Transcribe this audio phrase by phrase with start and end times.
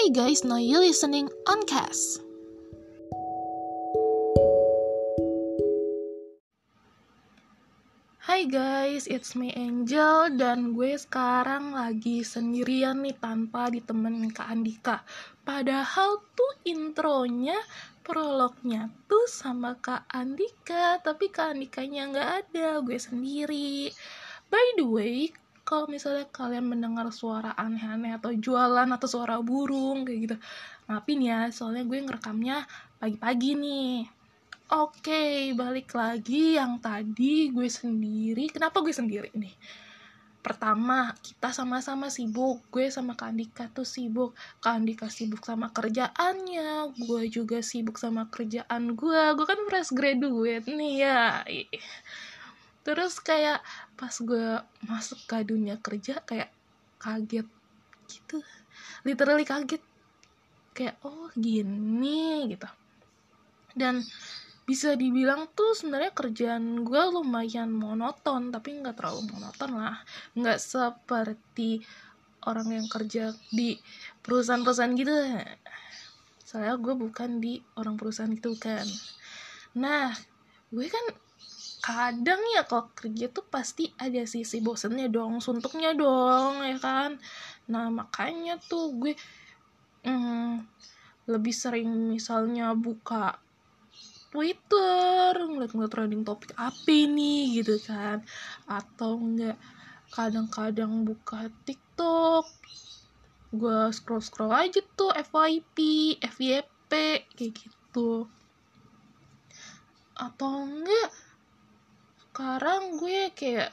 [0.00, 2.24] Hey guys, now you listening on Cast.
[8.24, 15.04] Hai guys, it's me Angel dan gue sekarang lagi sendirian nih tanpa ditemenin Kak Andika.
[15.44, 17.60] Padahal tuh intronya,
[18.00, 23.92] prolognya tuh sama Kak Andika, tapi Kak Andikanya nggak ada, gue sendiri.
[24.48, 25.28] By the way,
[25.70, 30.36] kalau misalnya kalian mendengar suara aneh-aneh atau jualan atau suara burung kayak gitu
[30.90, 32.66] maafin ya soalnya gue ngerekamnya
[32.98, 33.94] pagi-pagi nih
[34.70, 38.46] Oke, balik lagi yang tadi gue sendiri.
[38.54, 39.50] Kenapa gue sendiri nih?
[40.46, 42.62] Pertama, kita sama-sama sibuk.
[42.70, 44.30] Gue sama Kak Andika tuh sibuk.
[44.62, 44.78] Kak
[45.10, 46.94] sibuk sama kerjaannya.
[47.02, 49.22] Gue juga sibuk sama kerjaan gue.
[49.34, 51.42] Gue kan fresh graduate nih ya
[52.80, 53.60] terus kayak
[53.94, 56.48] pas gue masuk ke dunia kerja kayak
[57.00, 57.48] kaget
[58.08, 58.38] gitu.
[59.06, 59.82] Literally kaget.
[60.76, 62.68] Kayak oh gini gitu.
[63.74, 64.00] Dan
[64.64, 69.98] bisa dibilang tuh sebenarnya kerjaan gue lumayan monoton tapi nggak terlalu monoton lah.
[70.38, 71.82] Nggak seperti
[72.46, 73.76] orang yang kerja di
[74.24, 75.12] perusahaan-perusahaan gitu.
[76.46, 78.86] Soalnya gue bukan di orang perusahaan itu kan.
[79.76, 80.14] Nah
[80.70, 81.04] gue kan
[81.90, 87.18] kadang ya kalau kerja tuh pasti ada sisi bosennya dong suntuknya dong ya kan?
[87.66, 89.14] Nah makanya tuh gue
[90.06, 90.66] hmm,
[91.30, 93.38] lebih sering misalnya buka
[94.30, 98.22] Twitter ngeliat-ngeliat trending topik apa nih gitu kan?
[98.70, 99.58] Atau enggak
[100.10, 102.46] kadang-kadang buka TikTok
[103.50, 105.78] gue scroll-scroll aja tuh FYP,
[106.22, 106.92] FYP
[107.34, 108.30] kayak gitu.
[110.14, 111.10] Atau enggak
[112.40, 113.68] sekarang gue kayak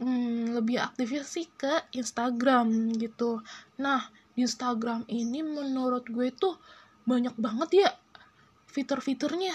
[0.00, 3.44] hmm, lebih aktifnya sih ke Instagram gitu.
[3.76, 6.56] Nah di Instagram ini menurut gue tuh
[7.04, 7.90] banyak banget ya
[8.72, 9.52] fitur-fiturnya.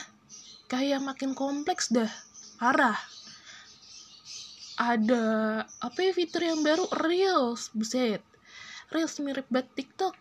[0.69, 2.13] Kayak makin kompleks dah
[2.61, 3.01] parah.
[4.77, 5.25] Ada
[5.65, 6.85] apa ya fitur yang baru?
[7.01, 8.21] Reels buset.
[8.93, 10.13] Reels mirip banget TikTok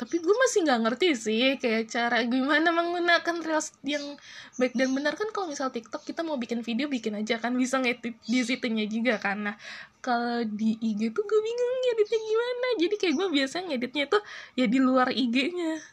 [0.00, 4.16] tapi gue masih nggak ngerti sih kayak cara gimana menggunakan reels yang
[4.56, 5.12] baik dan benar.
[5.12, 7.52] Kan kalau misal TikTok kita mau bikin video bikin aja kan.
[7.52, 9.60] Bisa ngedit di situnya juga karena
[10.00, 12.66] kalau di IG tuh gue bingung ngeditnya gimana.
[12.80, 14.22] Jadi kayak gue biasanya ngeditnya tuh
[14.56, 15.84] ya di luar IG-nya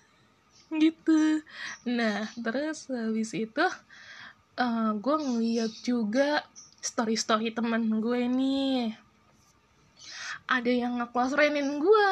[0.71, 1.43] gitu.
[1.91, 3.65] Nah terus habis itu
[4.55, 6.47] uh, gue ngeliat juga
[6.79, 9.06] story story teman gue nih
[10.47, 12.11] ada yang nge-close gue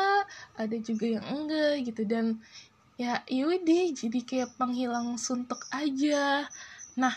[0.60, 2.04] ada juga yang enggak gitu.
[2.04, 2.40] Dan
[2.96, 6.48] ya yaudah jadi kayak penghilang suntuk aja.
[7.00, 7.16] Nah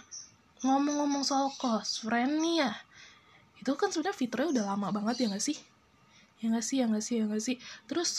[0.63, 2.73] ngomong-ngomong soal close friend nih ya
[3.59, 5.59] itu kan sebenarnya fiturnya udah lama banget ya gak sih?
[6.39, 7.57] Ya gak sih ya gak sih ya gak sih?
[7.91, 8.11] Terus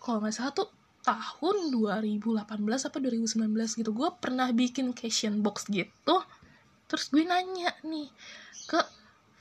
[0.00, 0.68] kalau nggak salah tuh
[1.04, 6.16] tahun 2018 apa 2019 gitu gue pernah bikin question box gitu.
[6.88, 8.08] Terus gue nanya nih
[8.66, 8.80] ke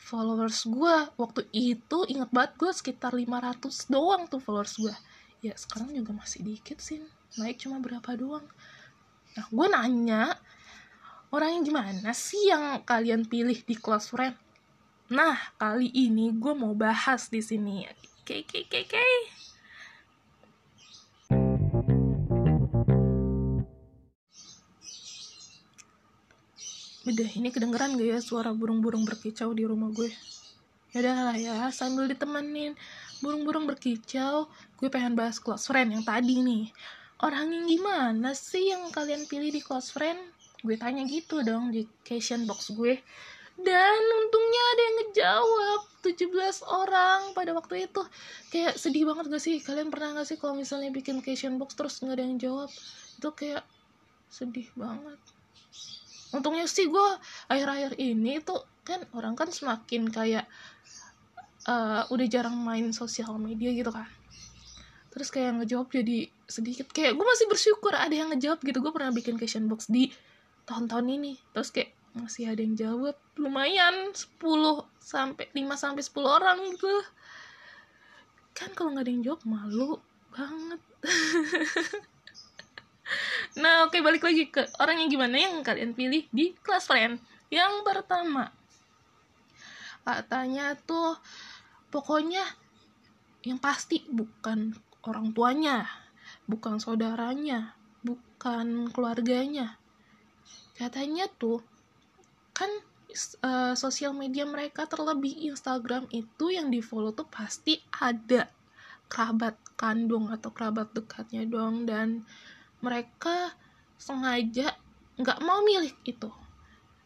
[0.05, 4.93] followers gue waktu itu inget banget gue sekitar 500 doang tuh followers gue
[5.41, 7.01] ya sekarang juga masih dikit sih.
[7.37, 8.45] Naik cuma berapa doang.
[9.33, 10.37] Nah gue nanya
[11.33, 14.37] orang yang gimana sih yang kalian pilih di close friend
[15.05, 17.85] nah kali ini gue mau bahas di sini.
[18.25, 19.05] Oke oke oke
[27.05, 30.09] Udah, ini kedengeran gak ya suara burung-burung berkicau di rumah gue?
[30.89, 32.73] Ya lah ya, sambil ditemenin
[33.21, 34.49] burung-burung berkicau,
[34.81, 36.73] gue pengen bahas close friend yang tadi nih.
[37.21, 40.17] Orang yang gimana sih yang kalian pilih di close friend?
[40.65, 42.97] Gue tanya gitu dong di question box gue.
[43.53, 48.01] Dan untungnya ada yang ngejawab 17 orang pada waktu itu
[48.49, 49.61] Kayak sedih banget gak sih?
[49.61, 52.73] Kalian pernah gak sih kalau misalnya bikin question box terus gak ada yang jawab?
[53.21, 53.61] Itu kayak
[54.33, 55.34] sedih banget
[56.35, 57.07] untungnya sih gue
[57.47, 60.45] akhir-akhir ini tuh kan orang kan semakin kayak
[61.65, 64.05] uh, udah jarang main sosial media gitu kan.
[65.15, 66.91] Terus kayak ngejawab jadi sedikit.
[66.91, 68.77] Kayak gue masih bersyukur ada yang ngejawab gitu.
[68.83, 70.11] Gue pernah bikin question box di
[70.67, 71.33] tahun-tahun ini.
[71.55, 73.15] Terus kayak masih ada yang jawab.
[73.39, 74.37] Lumayan 10
[74.99, 76.93] sampai 5 sampai 10 orang gitu.
[78.55, 79.99] Kan kalau nggak ada yang jawab malu
[80.35, 80.81] banget
[83.55, 87.23] Nah, oke balik lagi ke orang yang gimana yang kalian pilih di kelas friend.
[87.47, 88.51] Yang pertama,
[90.03, 91.15] katanya tuh
[91.87, 92.43] pokoknya
[93.47, 94.75] yang pasti bukan
[95.07, 95.87] orang tuanya,
[96.43, 99.79] bukan saudaranya, bukan keluarganya.
[100.75, 101.63] Katanya tuh
[102.51, 102.67] kan
[103.45, 108.51] uh, sosial media mereka terlebih Instagram itu yang di follow tuh pasti ada
[109.07, 112.27] kerabat kandung atau kerabat dekatnya dong dan
[112.83, 113.53] mereka
[113.95, 114.75] sengaja
[115.15, 116.31] nggak mau milih itu.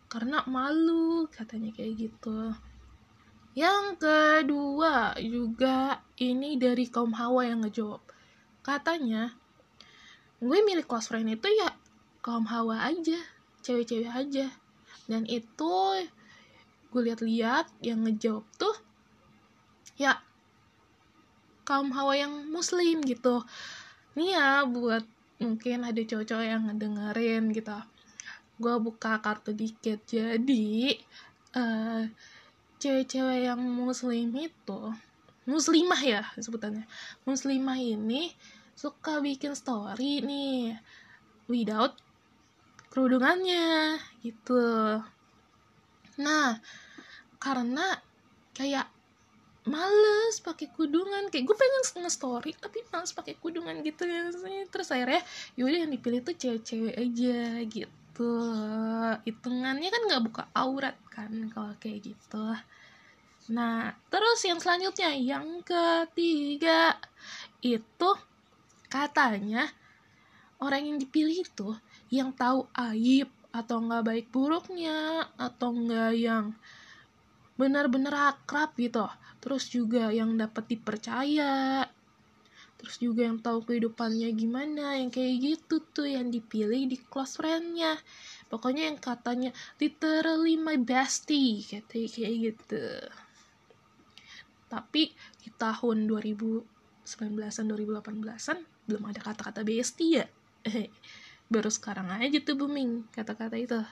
[0.10, 2.54] Karena malu katanya kayak gitu.
[3.54, 8.02] Yang kedua juga ini dari kaum hawa yang ngejawab.
[8.66, 9.34] Katanya
[10.40, 11.76] gue milih close friend itu ya
[12.24, 13.20] kaum hawa aja
[13.62, 14.48] cewek-cewek aja.
[15.06, 15.74] Dan itu
[16.90, 18.74] gue lihat-lihat yang ngejawab tuh
[20.00, 20.18] ya
[21.68, 23.46] kaum hawa yang muslim gitu.
[24.18, 25.06] Nih ya buat
[25.40, 27.80] mungkin ada cowok-cowok yang ngedengerin gitu.
[28.60, 30.04] Gue buka kartu dikit.
[30.04, 31.00] Jadi
[31.56, 32.04] uh,
[32.80, 34.82] cewek-cewek yang muslim itu
[35.48, 36.86] muslimah ya sebutannya.
[37.24, 38.36] Muslimah ini
[38.76, 40.76] suka bikin story nih
[41.48, 41.96] without
[42.92, 45.00] kerudungannya gitu.
[46.20, 46.60] Nah
[47.40, 47.96] karena
[48.52, 48.99] kayak
[49.70, 51.30] males pakai kudungan.
[51.30, 54.34] Kayak gue pengen nge-story tapi males pakai kudungan gitu ya.
[54.68, 55.22] Terus akhirnya
[55.54, 57.40] yaudah yang dipilih tuh cewek-cewek aja
[57.70, 58.34] gitu.
[59.24, 62.46] Hitungannya kan nggak buka aurat kan kalau kayak gitu.
[63.54, 66.98] Nah terus yang selanjutnya yang ketiga
[67.62, 68.10] itu
[68.90, 69.70] katanya
[70.60, 71.70] orang yang dipilih itu
[72.10, 76.54] yang tahu aib atau nggak baik buruknya atau nggak yang
[77.60, 79.04] benar-benar akrab gitu.
[79.44, 81.84] Terus juga yang dapat dipercaya.
[82.80, 88.00] Terus juga yang tahu kehidupannya gimana yang kayak gitu tuh yang dipilih di close friendnya.
[88.48, 89.52] Pokoknya yang katanya
[89.84, 92.88] literally my bestie katanya kayak gitu.
[94.72, 95.12] Tapi
[95.44, 98.58] di tahun 2019an 2018an
[98.88, 100.26] belum ada kata-kata bestie ya.
[101.52, 103.84] Baru sekarang aja tuh booming kata-kata itu.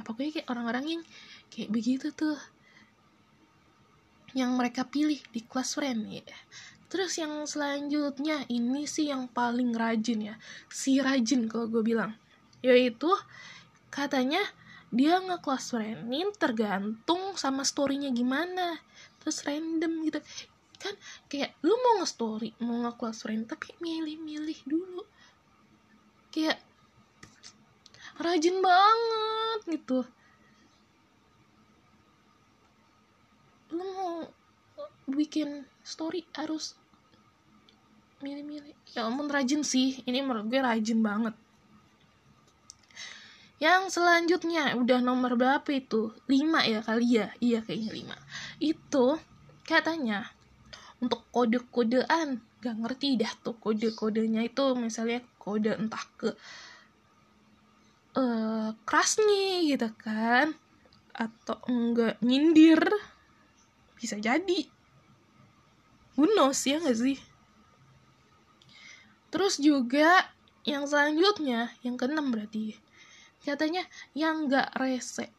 [0.00, 1.02] Nah pokoknya kayak orang-orang yang
[1.52, 2.40] kayak begitu tuh
[4.36, 6.22] yang mereka pilih di close friend ya
[6.90, 10.34] Terus yang selanjutnya ini sih yang paling rajin ya,
[10.66, 12.18] si rajin kalau gue bilang.
[12.66, 13.06] Yaitu
[13.94, 14.42] katanya
[14.90, 18.82] dia nge-close friendin tergantung sama storynya gimana.
[19.22, 20.18] Terus random gitu.
[20.82, 20.98] Kan
[21.30, 25.06] kayak lu mau nge-story, mau nge-close friend, tapi milih-milih dulu.
[26.34, 26.58] Kayak
[28.18, 30.02] rajin banget gitu.
[33.70, 34.14] Lu mau
[35.10, 36.78] bikin story harus
[38.20, 38.76] milih-milih.
[38.92, 40.04] Ya ampun rajin sih.
[40.04, 41.34] Ini menurut gue rajin banget.
[43.60, 46.16] Yang selanjutnya udah nomor berapa itu?
[46.28, 47.28] Lima ya kali ya?
[47.44, 48.16] Iya kayaknya lima.
[48.56, 49.20] Itu
[49.68, 50.32] katanya
[51.00, 52.40] untuk kode-kodean.
[52.60, 54.64] Gak ngerti dah tuh kode-kodenya itu.
[54.76, 56.32] Misalnya kode entah ke
[58.16, 60.56] uh, keras nih gitu kan.
[61.12, 62.80] Atau enggak nyindir
[64.00, 64.60] bisa jadi.
[66.16, 67.20] Who knows ya gak sih?
[69.30, 70.26] Terus juga
[70.66, 72.74] yang selanjutnya, yang keenam berarti.
[73.40, 75.32] Katanya yang nggak rese,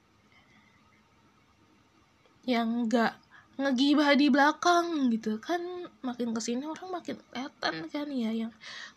[2.49, 3.13] yang nggak
[3.61, 5.37] ngegibah di belakang gitu.
[5.37, 5.61] Kan
[6.01, 8.51] makin ke sini orang makin kelihatan kan ya yang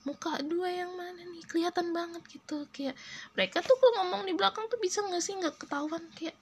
[0.09, 2.65] muka dua yang mana nih kelihatan banget gitu.
[2.73, 2.97] Kayak
[3.37, 6.01] mereka tuh kalau ngomong di belakang tuh bisa nggak sih nggak ketahuan?
[6.17, 6.41] Kayak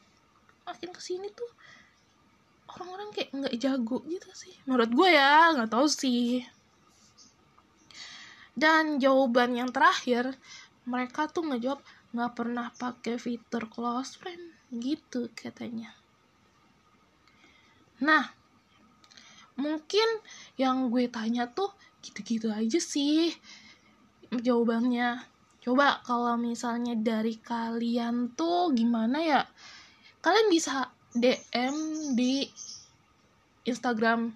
[0.62, 1.50] makin ke sini tuh
[2.76, 4.54] orang-orang kayak nggak jago gitu sih.
[4.64, 6.44] Menurut gue ya nggak tahu sih.
[8.52, 10.36] Dan jawaban yang terakhir
[10.84, 11.80] mereka tuh ngejawab
[12.12, 15.96] nggak pernah pakai fitur close friend gitu katanya.
[18.04, 18.28] Nah
[19.56, 20.08] mungkin
[20.60, 21.72] yang gue tanya tuh
[22.04, 23.32] gitu-gitu aja sih
[24.28, 25.24] jawabannya.
[25.62, 29.42] Coba kalau misalnya dari kalian tuh gimana ya?
[30.20, 31.76] Kalian bisa DM
[32.16, 32.48] di
[33.68, 34.32] Instagram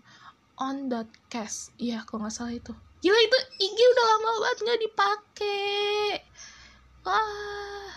[0.56, 2.72] on.cast iya kalau nggak salah itu.
[3.04, 6.20] Gila itu IG udah lama banget nggak dipakai
[7.04, 7.92] wah.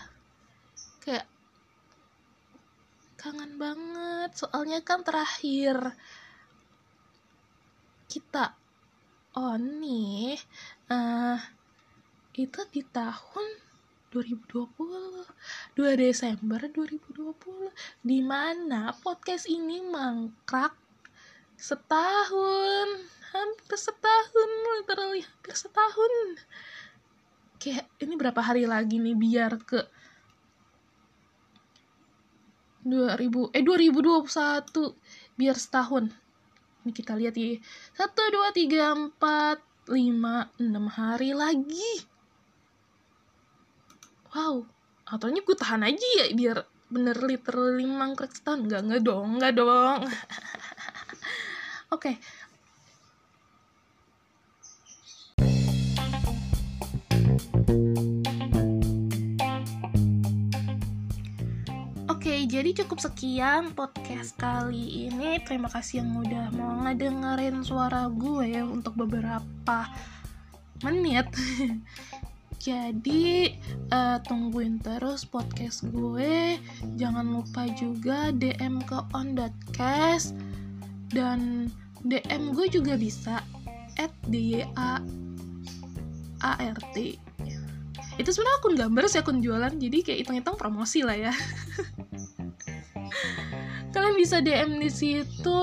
[1.00, 1.26] Kayak
[3.16, 4.30] kangen banget.
[4.36, 5.96] Soalnya kan terakhir
[8.10, 8.58] kita
[9.38, 10.34] on nih
[10.90, 11.38] uh,
[12.34, 13.46] itu di tahun
[14.10, 15.22] 2020
[15.78, 17.70] 2 Desember 2020
[18.02, 20.74] di mana podcast ini mangkrak
[21.54, 22.88] setahun.
[23.30, 24.50] Hampir setahun
[24.82, 26.42] literally hampir setahun.
[27.62, 29.86] Kayak ini berapa hari lagi nih biar ke
[32.82, 34.26] 2000 eh 2021
[35.38, 36.10] biar setahun.
[36.82, 37.60] Ini kita lihat ya.
[37.94, 42.09] Satu dua tiga empat lima enam hari lagi
[44.30, 44.62] wow
[45.10, 50.06] aturannya gue tahan aja ya biar bener literally mangkrak setahun nggak nggak dong nggak dong
[51.94, 52.14] oke okay.
[62.20, 65.40] Oke, jadi cukup sekian podcast kali ini.
[65.40, 69.88] Terima kasih yang udah mau ngedengerin suara gue ya untuk beberapa
[70.84, 71.32] menit.
[72.60, 73.56] Jadi
[73.88, 76.60] uh, tungguin terus podcast gue.
[77.00, 80.36] Jangan lupa juga DM ke on.cast
[81.10, 81.72] dan
[82.04, 83.40] DM gue juga bisa
[83.96, 84.12] at
[86.40, 86.96] art
[88.20, 89.72] itu sebenarnya akun gambar sih akun jualan.
[89.80, 91.32] Jadi kayak hitung-hitung promosi lah ya.
[93.96, 95.60] Kalian bisa DM di situ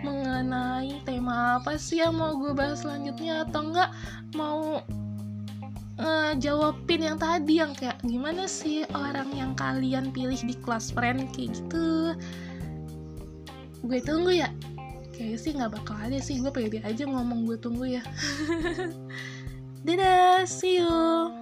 [0.00, 3.92] mengenai tema apa sih yang mau gue bahas selanjutnya atau enggak.
[4.32, 4.80] Mau
[6.00, 11.28] ngejawabin yang tadi yang kayak gimana sih orang yang kalian pilih di kelas friend?
[11.36, 12.16] Kayak gitu.
[13.84, 14.48] Gue tunggu ya.
[15.12, 16.40] Kayak sih nggak bakal ada sih.
[16.40, 18.02] Gue pede aja ngomong gue tunggu ya.
[19.86, 21.39] Dadah see you